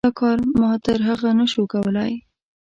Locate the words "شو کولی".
1.51-2.11